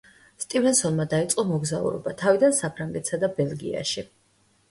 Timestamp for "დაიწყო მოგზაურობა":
1.09-2.13